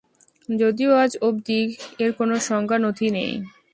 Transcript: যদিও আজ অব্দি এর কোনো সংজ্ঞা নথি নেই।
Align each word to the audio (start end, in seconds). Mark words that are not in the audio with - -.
যদিও 0.59 0.91
আজ 1.03 1.11
অব্দি 1.27 1.59
এর 1.99 2.11
কোনো 2.19 2.35
সংজ্ঞা 2.47 2.77
নথি 2.83 3.07
নেই। 3.15 3.31